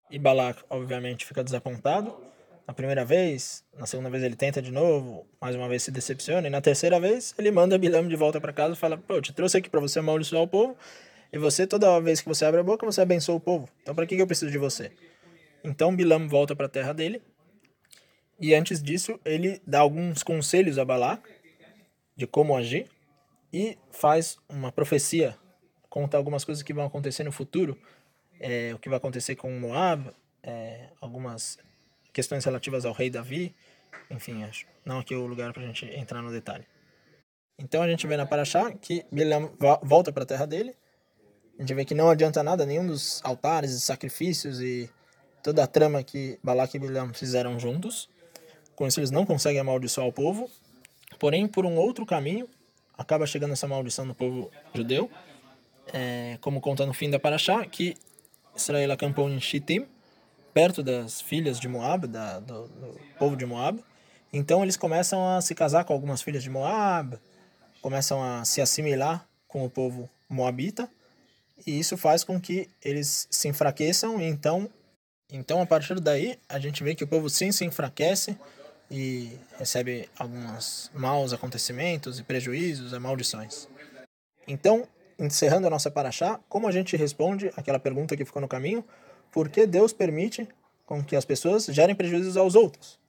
E 0.10 0.20
Balac, 0.20 0.64
obviamente, 0.70 1.26
fica 1.26 1.44
desapontado. 1.44 2.31
Na 2.68 2.74
primeira 2.74 3.04
vez, 3.04 3.66
na 3.78 3.86
segunda 3.86 4.10
vez 4.10 4.24
ele 4.24 4.36
tenta 4.36 4.62
de 4.62 4.72
novo, 4.72 5.28
mais 5.42 5.56
uma 5.56 5.68
vez 5.68 5.84
se 5.84 5.92
decepciona, 5.92 6.48
e 6.48 6.50
na 6.50 6.62
terceira 6.62 7.00
vez 7.00 7.34
ele 7.38 7.52
manda 7.52 7.78
Bilam 7.78 8.08
de 8.08 8.16
volta 8.16 8.40
para 8.40 8.54
casa 8.54 8.74
e 8.74 8.78
fala: 8.78 8.98
Pô, 8.98 9.16
eu 9.16 9.22
te 9.22 9.34
trouxe 9.34 9.58
aqui 9.58 9.70
para 9.70 9.80
você 9.80 10.00
amaldiçoar 10.00 10.44
o 10.44 10.48
povo, 10.48 10.78
e 11.34 11.38
você, 11.38 11.66
toda 11.66 12.00
vez 12.00 12.22
que 12.22 12.28
você 12.28 12.46
abre 12.46 12.60
a 12.60 12.64
boca, 12.64 12.86
você 12.86 13.02
abençoa 13.02 13.36
o 13.36 13.40
povo. 13.40 13.68
Então, 13.82 13.96
para 13.96 14.06
que 14.06 14.16
eu 14.16 14.28
preciso 14.28 14.52
de 14.52 14.58
você? 14.58 14.92
Então, 15.64 15.96
Bilam 15.96 16.28
volta 16.28 16.56
para 16.56 16.68
a 16.68 16.70
terra 16.70 16.94
dele, 16.94 17.22
e 18.40 18.56
antes 18.56 18.82
disso, 18.82 19.20
ele 19.24 19.62
dá 19.66 19.80
alguns 19.80 20.24
conselhos 20.24 20.80
a 20.80 20.86
Balac 20.86 21.30
de 22.16 22.26
como 22.26 22.56
agir 22.56 22.88
e 23.54 23.78
faz 23.92 24.38
uma 24.48 24.72
profecia, 24.72 25.38
conta 25.90 26.18
algumas 26.18 26.44
coisas 26.44 26.64
que 26.64 26.74
vão 26.74 26.86
acontecer 26.86 27.24
no 27.24 27.32
futuro, 27.32 27.78
é, 28.40 28.74
o 28.74 28.80
que 28.80 28.90
vai 28.90 28.98
acontecer 28.98 29.36
com 29.36 29.52
Moab, 29.60 30.10
é, 30.42 30.88
algumas 31.00 31.60
questões 32.14 32.44
relativas 32.46 32.86
ao 32.86 32.94
rei 32.94 33.10
Davi, 33.10 33.56
enfim, 34.10 34.44
acho. 34.44 34.66
Não 34.86 35.00
aqui 35.00 35.14
é 35.14 35.18
o 35.18 35.26
lugar 35.26 35.54
para 35.54 35.64
a 35.64 35.66
gente 35.66 35.86
entrar 35.86 36.22
no 36.22 36.32
detalhe. 36.32 36.66
Então 37.58 37.82
a 37.82 37.88
gente 37.88 38.08
vê 38.08 38.18
na 38.18 38.26
Paraxá 38.26 38.72
que 38.72 39.06
Bilam 39.12 39.52
volta 39.84 40.12
para 40.12 40.24
a 40.24 40.26
terra 40.26 40.46
dele. 40.46 40.76
A 41.58 41.62
gente 41.62 41.74
vê 41.74 41.86
que 41.86 41.94
não 41.94 42.10
adianta 42.10 42.42
nada, 42.42 42.66
nenhum 42.66 42.88
dos 42.88 43.22
altares 43.24 43.72
e 43.72 43.80
sacrifícios 43.80 44.60
e 44.62 44.90
toda 45.44 45.64
a 45.64 45.68
trama 45.68 46.04
que 46.04 46.40
Balak 46.44 46.76
e 46.76 46.80
Bilam 46.80 47.14
fizeram 47.14 47.60
juntos. 47.60 48.10
Com 48.76 48.88
isso 48.88 49.00
eles 49.00 49.12
não 49.12 49.26
conseguem 49.26 49.60
amaldiçoar 49.60 50.08
o 50.08 50.14
povo. 50.14 50.50
Porém, 51.20 51.48
por 51.48 51.66
um 51.66 51.76
outro 51.76 52.06
caminho, 52.06 52.50
acaba 52.98 53.28
chegando 53.28 53.52
essa 53.54 53.68
maldição 53.68 54.06
no 54.06 54.16
povo 54.16 54.50
judeu. 54.74 55.10
É, 55.94 56.38
como 56.42 56.62
conta 56.62 56.86
no 56.86 56.94
fim 56.94 57.10
da 57.10 57.20
Paraxá, 57.20 57.64
que 57.66 57.96
Israel 58.56 58.92
acampou 58.92 59.30
em 59.30 59.40
Shittim, 59.40 59.86
perto 60.54 60.84
das 60.84 61.22
filhas 61.22 61.60
de 61.60 61.68
Moab, 61.68 62.08
da, 62.08 62.40
do, 62.40 62.68
do, 62.68 63.00
povo 63.18 63.36
de 63.36 63.46
Moab. 63.46 63.84
Então 64.32 64.64
eles 64.64 64.78
começam 64.78 65.28
a 65.28 65.42
se 65.42 65.54
casar 65.54 65.84
com 65.84 65.94
algumas 65.94 66.22
filhas 66.22 66.44
de 66.44 66.50
Moab, 66.50 67.18
começam 67.82 68.24
a 68.24 68.46
se 68.46 68.62
assimilar 68.62 69.28
com 69.48 69.66
o 69.66 69.70
povo 69.70 70.10
moabita, 70.30 70.90
e 71.66 71.78
isso 71.78 71.98
faz 71.98 72.24
com 72.24 72.40
que 72.40 72.70
eles 72.84 73.28
se 73.30 73.48
enfraqueçam. 73.48 74.22
Então, 74.22 74.70
então 75.30 75.62
a 75.62 75.66
partir 75.66 76.00
daí 76.00 76.40
a 76.48 76.60
gente 76.60 76.84
vê 76.84 76.96
que 76.96 77.04
o 77.04 77.08
povo 77.08 77.30
sim 77.30 77.52
se 77.52 77.66
enfraquece 77.66 78.38
e 78.90 79.38
recebe 79.58 80.10
alguns 80.18 80.92
maus 80.94 81.32
acontecimentos 81.32 82.20
e 82.20 82.24
prejuízos 82.24 82.92
e 82.92 83.00
maldições. 83.00 83.68
Então, 84.48 84.86
encerrando 85.18 85.68
a 85.68 85.70
nossa 85.70 85.90
paraxá, 85.90 86.40
como 86.50 86.68
a 86.68 86.72
gente 86.72 86.98
responde 86.98 87.52
aquela 87.56 87.80
pergunta 87.80 88.18
que 88.18 88.26
ficou 88.26 88.42
no 88.42 88.48
caminho? 88.48 88.84
Por 89.32 89.48
que 89.50 89.66
Deus 89.66 89.94
permite 89.94 90.48
com 90.86 91.04
que 91.04 91.16
as 91.16 91.24
pessoas 91.24 91.66
gerem 91.66 91.96
prejuízos 91.96 92.36
aos 92.36 92.54
outros? 92.54 93.00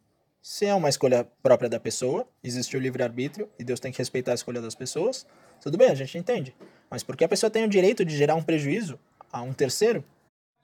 Se 0.40 0.66
é 0.66 0.74
uma 0.74 0.88
escolha 0.88 1.26
própria 1.42 1.68
da 1.68 1.80
pessoa, 1.80 2.26
existe 2.42 2.76
o 2.76 2.80
livre-arbítrio 2.80 3.48
e 3.58 3.64
Deus 3.64 3.80
tem 3.80 3.92
que 3.92 3.98
respeitar 3.98 4.32
a 4.32 4.34
escolha 4.34 4.60
das 4.60 4.74
pessoas, 4.74 5.26
tudo 5.60 5.76
bem, 5.76 5.90
a 5.90 5.94
gente 5.94 6.16
entende. 6.16 6.54
Mas 6.90 7.02
por 7.02 7.16
que 7.16 7.24
a 7.24 7.28
pessoa 7.28 7.50
tem 7.50 7.64
o 7.64 7.68
direito 7.68 8.04
de 8.04 8.16
gerar 8.16 8.34
um 8.34 8.42
prejuízo 8.42 8.98
a 9.32 9.42
um 9.42 9.52
terceiro? 9.52 10.04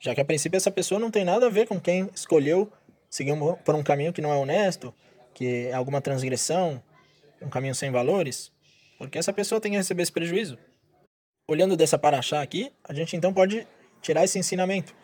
Já 0.00 0.14
que 0.14 0.20
a 0.20 0.24
princípio 0.24 0.56
essa 0.56 0.70
pessoa 0.70 1.00
não 1.00 1.10
tem 1.10 1.24
nada 1.24 1.46
a 1.46 1.50
ver 1.50 1.66
com 1.66 1.80
quem 1.80 2.08
escolheu 2.14 2.70
seguir 3.10 3.34
por 3.64 3.74
um 3.74 3.82
caminho 3.82 4.12
que 4.12 4.20
não 4.20 4.32
é 4.32 4.36
honesto, 4.36 4.94
que 5.34 5.66
é 5.66 5.72
alguma 5.72 6.00
transgressão, 6.00 6.82
um 7.40 7.48
caminho 7.48 7.74
sem 7.74 7.90
valores, 7.90 8.52
porque 8.98 9.18
essa 9.18 9.32
pessoa 9.32 9.60
tem 9.60 9.72
que 9.72 9.78
receber 9.78 10.02
esse 10.02 10.12
prejuízo. 10.12 10.58
Olhando 11.48 11.76
dessa 11.76 11.98
paraxá 11.98 12.42
aqui, 12.42 12.72
a 12.84 12.92
gente 12.92 13.16
então 13.16 13.32
pode 13.32 13.66
tirar 14.02 14.24
esse 14.24 14.38
ensinamento. 14.38 14.94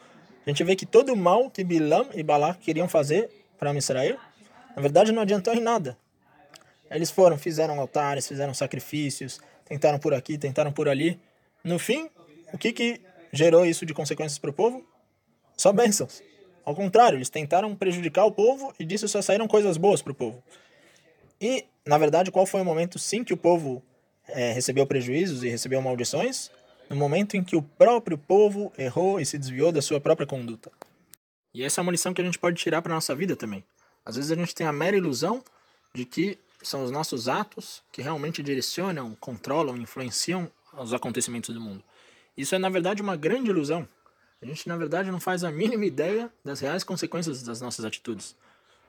A 0.47 0.51
gente 0.51 0.63
vê 0.63 0.77
que 0.77 0.85
todo 0.85 1.13
o 1.13 1.17
mal 1.17 1.51
que 1.51 1.65
Bilam 1.65 2.07
e 2.15 2.23
Balak 2.23 2.61
queriam 2.61 2.89
fazer 2.89 3.31
para 3.59 3.75
Israel, 3.75 4.19
na 4.77 4.83
verdade 4.83 5.11
não 5.11 5.23
adiantou 5.23 5.55
em 5.55 5.61
nada. 5.61 5.97
Eles 6.91 7.11
foram, 7.11 7.39
fizeram 7.39 7.81
altares, 7.81 8.29
fizeram 8.29 8.53
sacrifícios, 8.53 9.41
tentaram 9.65 9.99
por 9.99 10.13
aqui, 10.13 10.37
tentaram 10.37 10.71
por 10.71 10.89
ali. 10.89 11.19
No 11.63 11.79
fim, 11.79 12.11
o 12.53 12.59
que, 12.59 12.73
que 12.73 13.01
gerou 13.33 13.65
isso 13.65 13.87
de 13.87 13.95
consequências 13.95 14.39
para 14.39 14.51
o 14.51 14.53
povo? 14.53 14.85
Só 15.57 15.73
bênçãos. 15.73 16.23
Ao 16.65 16.75
contrário, 16.75 17.17
eles 17.17 17.31
tentaram 17.31 17.75
prejudicar 17.75 18.25
o 18.25 18.33
povo 18.33 18.73
e 18.79 18.85
disso 18.85 19.09
só 19.09 19.23
saíram 19.23 19.49
coisas 19.49 19.77
boas 19.77 20.03
para 20.03 20.13
o 20.13 20.15
povo. 20.15 20.43
E, 21.41 21.65
na 21.87 21.99
verdade, 21.99 22.31
qual 22.31 22.47
foi 22.47 22.61
o 22.61 22.65
momento 22.65 22.99
sim 22.99 23.25
que 23.25 23.35
o 23.35 23.37
povo 23.37 23.83
é, 24.29 24.53
recebeu 24.53 24.87
prejuízos 24.87 25.43
e 25.43 25.49
recebeu 25.49 25.81
maldições? 25.83 26.51
No 26.89 26.97
momento 26.97 27.37
em 27.37 27.45
que 27.45 27.57
o 27.57 27.63
próprio 27.63 28.19
povo 28.19 28.73
errou 28.77 29.21
e 29.21 29.27
se 29.27 29.39
desviou 29.39 29.73
da 29.73 29.83
sua 29.83 30.01
própria 30.01 30.27
conduta. 30.27 30.71
E 31.55 31.63
essa 31.63 31.81
é 31.81 31.83
uma 31.83 31.93
lição 31.93 32.13
que 32.13 32.21
a 32.21 32.25
gente 32.25 32.39
pode 32.39 32.57
tirar 32.57 32.83
para 32.83 32.95
nossa 32.95 33.15
vida 33.15 33.37
também. 33.37 33.65
Às 34.05 34.17
vezes 34.17 34.31
a 34.31 34.35
gente 34.35 34.55
tem 34.55 34.67
a 34.67 34.73
mera 34.73 34.97
ilusão 34.97 35.43
de 35.95 36.05
que 36.05 36.39
são 36.63 36.83
os 36.83 36.91
nossos 36.91 37.29
atos 37.29 37.83
que 37.93 38.03
realmente 38.03 38.43
direcionam, 38.43 39.17
controlam, 39.21 39.77
influenciam 39.77 40.51
os 40.73 40.93
acontecimentos 40.93 41.55
do 41.55 41.61
mundo. 41.61 41.83
Isso 42.37 42.55
é, 42.55 42.59
na 42.59 42.69
verdade, 42.69 43.01
uma 43.01 43.17
grande 43.17 43.51
ilusão. 43.51 43.89
A 44.43 44.47
gente, 44.47 44.69
na 44.69 44.77
verdade, 44.77 45.11
não 45.11 45.21
faz 45.21 45.45
a 45.45 45.51
mínima 45.51 45.85
ideia 45.85 46.31
das 46.45 46.61
reais 46.61 46.83
consequências 46.83 47.43
das 47.43 47.61
nossas 47.61 47.85
atitudes. 47.85 48.37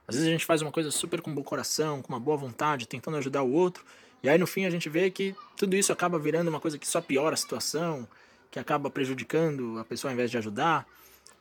Às 0.08 0.16
vezes 0.16 0.28
a 0.28 0.32
gente 0.32 0.46
faz 0.46 0.62
uma 0.62 0.72
coisa 0.72 0.92
super 0.92 1.22
com 1.22 1.34
bom 1.34 1.44
coração, 1.44 2.02
com 2.02 2.10
uma 2.14 2.20
boa 2.20 2.38
vontade, 2.38 2.88
tentando 2.88 3.18
ajudar 3.18 3.44
o 3.44 3.52
outro, 3.52 3.84
e 4.22 4.30
aí 4.30 4.38
no 4.38 4.48
fim 4.48 4.66
a 4.66 4.70
gente 4.70 4.90
vê 4.90 5.10
que 5.10 5.36
tudo 5.58 5.76
isso 5.76 5.92
acaba 5.92 6.18
virando 6.20 6.50
uma 6.50 6.60
coisa 6.60 6.78
que 6.78 6.88
só 6.88 7.02
piora 7.02 7.34
a 7.34 7.38
situação, 7.38 8.08
que 8.52 8.60
acaba 8.60 8.90
prejudicando 8.90 9.78
a 9.80 9.84
pessoa 9.84 10.12
ao 10.12 10.14
invés 10.14 10.32
de 10.32 10.38
ajudar. 10.38 10.88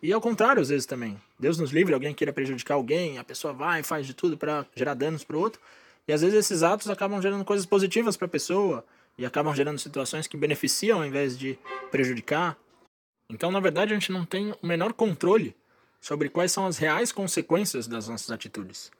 E 0.02 0.12
ao 0.12 0.20
contrário, 0.20 0.60
às 0.60 0.68
vezes 0.68 0.84
também. 0.84 1.18
Deus 1.38 1.58
nos 1.58 1.70
livre, 1.70 1.94
alguém 1.94 2.12
queira 2.12 2.32
prejudicar 2.32 2.74
alguém, 2.74 3.18
a 3.18 3.24
pessoa 3.24 3.54
vai 3.54 3.80
e 3.80 3.82
faz 3.84 4.06
de 4.06 4.12
tudo 4.12 4.36
para 4.36 4.66
gerar 4.74 4.94
danos 4.94 5.24
para 5.24 5.36
o 5.36 5.40
outro. 5.40 5.60
E 6.06 6.12
às 6.12 6.20
vezes 6.20 6.36
esses 6.36 6.62
atos 6.62 6.90
acabam 6.90 7.20
gerando 7.22 7.44
coisas 7.44 7.64
positivas 7.64 8.16
para 8.16 8.26
a 8.26 8.28
pessoa 8.28 8.84
e 9.16 9.24
acabam 9.24 9.54
gerando 9.54 9.78
situações 9.78 10.26
que 10.26 10.36
beneficiam 10.36 10.98
ao 10.98 11.06
invés 11.06 11.38
de 11.38 11.58
prejudicar. 11.90 12.56
Então, 13.30 13.50
na 13.50 13.60
verdade, 13.60 13.92
a 13.92 13.94
gente 13.94 14.12
não 14.12 14.24
tem 14.24 14.52
o 14.60 14.66
menor 14.66 14.92
controle 14.92 15.56
sobre 16.04 16.28
quais 16.28 16.52
são 16.52 16.66
as 16.66 16.76
reais 16.76 17.10
consequências 17.10 17.86
das 17.86 18.08
nossas 18.08 18.30
atitudes. 18.30 18.92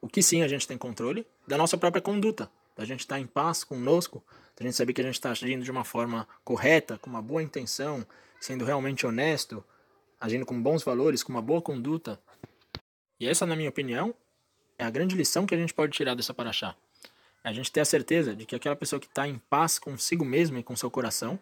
O 0.00 0.08
que 0.08 0.22
sim 0.22 0.40
a 0.40 0.48
gente 0.48 0.66
tem 0.66 0.78
controle 0.78 1.26
da 1.46 1.58
nossa 1.58 1.76
própria 1.76 2.00
conduta 2.00 2.50
da 2.74 2.82
gente 2.82 3.00
estar 3.00 3.20
em 3.20 3.26
paz 3.26 3.62
conosco, 3.62 4.24
da 4.58 4.64
gente 4.64 4.74
saber 4.74 4.94
que 4.94 5.02
a 5.02 5.04
gente 5.04 5.16
está 5.16 5.30
agindo 5.30 5.62
de 5.62 5.70
uma 5.70 5.84
forma 5.84 6.26
correta, 6.42 6.96
com 6.96 7.10
uma 7.10 7.20
boa 7.20 7.42
intenção, 7.42 8.06
sendo 8.40 8.64
realmente 8.64 9.06
honesto, 9.06 9.62
agindo 10.18 10.46
com 10.46 10.58
bons 10.62 10.82
valores, 10.82 11.22
com 11.22 11.30
uma 11.30 11.42
boa 11.42 11.60
conduta. 11.60 12.18
E 13.20 13.28
essa, 13.28 13.44
na 13.44 13.54
minha 13.54 13.68
opinião, 13.68 14.14
é 14.78 14.84
a 14.84 14.90
grande 14.90 15.14
lição 15.14 15.44
que 15.44 15.54
a 15.54 15.58
gente 15.58 15.74
pode 15.74 15.92
tirar 15.92 16.14
dessa 16.14 16.32
paraxá. 16.32 16.74
É 17.44 17.50
a 17.50 17.52
gente 17.52 17.70
ter 17.70 17.80
a 17.80 17.84
certeza 17.84 18.34
de 18.34 18.46
que 18.46 18.56
aquela 18.56 18.76
pessoa 18.76 18.98
que 18.98 19.06
está 19.06 19.28
em 19.28 19.38
paz 19.50 19.78
consigo 19.78 20.24
mesmo 20.24 20.56
e 20.56 20.62
com 20.62 20.74
seu 20.74 20.90
coração, 20.90 21.38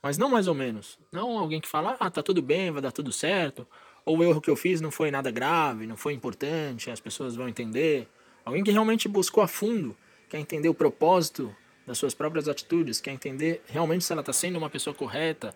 mas 0.00 0.16
não 0.16 0.28
mais 0.28 0.46
ou 0.46 0.54
menos. 0.54 1.00
Não 1.10 1.36
alguém 1.36 1.60
que 1.60 1.68
fala, 1.68 1.96
ah, 1.98 2.10
tá 2.10 2.22
tudo 2.22 2.40
bem, 2.40 2.70
vai 2.70 2.80
dar 2.80 2.92
tudo 2.92 3.10
certo, 3.10 3.66
ou 4.06 4.18
o 4.18 4.22
erro 4.22 4.40
que 4.40 4.48
eu 4.48 4.54
fiz 4.54 4.80
não 4.80 4.92
foi 4.92 5.10
nada 5.10 5.32
grave, 5.32 5.84
não 5.84 5.96
foi 5.96 6.14
importante, 6.14 6.90
as 6.90 7.00
pessoas 7.00 7.34
vão 7.34 7.48
entender. 7.48 8.08
Alguém 8.44 8.62
que 8.62 8.70
realmente 8.70 9.08
buscou 9.08 9.42
a 9.42 9.48
fundo 9.48 9.96
quer 10.28 10.38
entender 10.38 10.68
o 10.68 10.74
propósito 10.74 11.54
das 11.84 11.98
suas 11.98 12.14
próprias 12.14 12.48
atitudes, 12.48 13.00
quer 13.00 13.10
entender 13.10 13.62
realmente 13.66 14.04
se 14.04 14.12
ela 14.12 14.20
está 14.20 14.32
sendo 14.32 14.56
uma 14.56 14.70
pessoa 14.70 14.94
correta, 14.94 15.52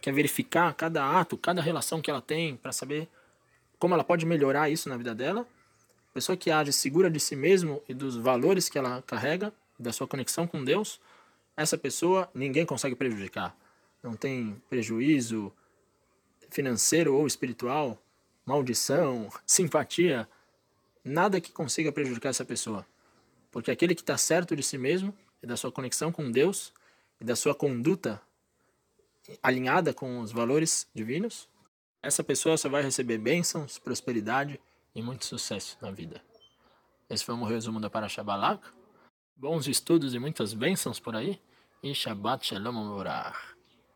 quer 0.00 0.12
verificar 0.12 0.74
cada 0.74 1.18
ato, 1.18 1.36
cada 1.38 1.62
relação 1.62 2.02
que 2.02 2.10
ela 2.10 2.20
tem 2.20 2.56
para 2.56 2.72
saber 2.72 3.08
como 3.78 3.94
ela 3.94 4.04
pode 4.04 4.26
melhorar 4.26 4.68
isso 4.68 4.88
na 4.88 4.96
vida 4.96 5.14
dela. 5.14 5.46
Pessoa 6.12 6.36
que 6.36 6.50
age 6.50 6.72
segura 6.72 7.08
de 7.08 7.20
si 7.20 7.36
mesmo 7.36 7.80
e 7.88 7.94
dos 7.94 8.16
valores 8.16 8.68
que 8.68 8.76
ela 8.76 9.02
carrega, 9.02 9.52
da 9.78 9.92
sua 9.92 10.06
conexão 10.06 10.46
com 10.46 10.64
Deus, 10.64 11.00
essa 11.56 11.78
pessoa 11.78 12.28
ninguém 12.34 12.66
consegue 12.66 12.94
prejudicar. 12.96 13.56
Não 14.02 14.14
tem 14.14 14.60
prejuízo 14.68 15.52
financeiro 16.54 17.14
ou 17.14 17.26
espiritual, 17.26 18.00
maldição, 18.46 19.28
simpatia, 19.44 20.28
nada 21.04 21.40
que 21.40 21.52
consiga 21.52 21.90
prejudicar 21.90 22.30
essa 22.30 22.44
pessoa. 22.44 22.86
Porque 23.50 23.70
aquele 23.70 23.94
que 23.94 24.02
está 24.02 24.16
certo 24.16 24.54
de 24.54 24.62
si 24.62 24.78
mesmo 24.78 25.12
e 25.42 25.46
da 25.46 25.56
sua 25.56 25.72
conexão 25.72 26.12
com 26.12 26.30
Deus 26.30 26.72
e 27.20 27.24
da 27.24 27.34
sua 27.34 27.54
conduta 27.54 28.22
alinhada 29.42 29.92
com 29.92 30.20
os 30.20 30.30
valores 30.30 30.88
divinos, 30.94 31.48
essa 32.02 32.22
pessoa 32.22 32.56
só 32.56 32.68
vai 32.68 32.82
receber 32.82 33.18
bênçãos, 33.18 33.78
prosperidade 33.78 34.60
e 34.94 35.02
muito 35.02 35.24
sucesso 35.24 35.76
na 35.80 35.90
vida. 35.90 36.22
Esse 37.10 37.24
foi 37.24 37.34
um 37.34 37.44
resumo 37.44 37.80
da 37.80 37.90
Parashabalak. 37.90 38.66
Bons 39.36 39.66
estudos 39.66 40.14
e 40.14 40.18
muitas 40.18 40.54
bênçãos 40.54 41.00
por 41.00 41.16
aí. 41.16 41.40
E 41.82 41.94
Shabbat 41.94 42.46
Shalom 42.46 42.78
Amorah. 42.78 43.53